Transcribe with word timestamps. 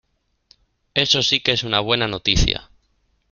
Eso 0.95 1.21
sí 1.21 1.41
que 1.41 1.51
es 1.51 1.63
una 1.63 1.79
buena 1.79 2.07
noticia. 2.07 2.71